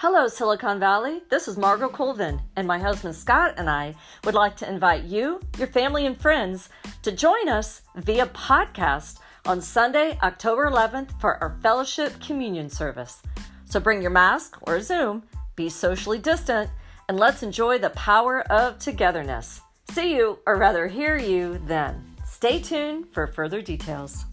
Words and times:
Hello, 0.00 0.28
Silicon 0.28 0.78
Valley. 0.78 1.22
This 1.30 1.48
is 1.48 1.56
Margot 1.56 1.88
Colvin, 1.88 2.42
and 2.54 2.68
my 2.68 2.78
husband 2.78 3.16
Scott 3.16 3.54
and 3.56 3.70
I 3.70 3.94
would 4.24 4.34
like 4.34 4.54
to 4.58 4.68
invite 4.68 5.04
you, 5.04 5.40
your 5.56 5.68
family, 5.68 6.04
and 6.04 6.14
friends 6.14 6.68
to 7.00 7.10
join 7.10 7.48
us 7.48 7.80
via 7.94 8.26
podcast 8.26 9.20
on 9.46 9.62
Sunday, 9.62 10.18
October 10.22 10.66
11th 10.66 11.18
for 11.18 11.42
our 11.42 11.56
fellowship 11.62 12.12
communion 12.20 12.68
service. 12.68 13.22
So 13.64 13.80
bring 13.80 14.02
your 14.02 14.10
mask 14.10 14.58
or 14.68 14.82
Zoom, 14.82 15.22
be 15.54 15.70
socially 15.70 16.18
distant, 16.18 16.68
and 17.08 17.18
let's 17.18 17.42
enjoy 17.42 17.78
the 17.78 17.88
power 17.88 18.42
of 18.52 18.78
togetherness. 18.78 19.62
See 19.92 20.14
you, 20.14 20.40
or 20.46 20.58
rather, 20.58 20.88
hear 20.88 21.16
you 21.16 21.58
then. 21.66 22.04
Stay 22.26 22.60
tuned 22.60 23.06
for 23.14 23.26
further 23.26 23.62
details. 23.62 24.26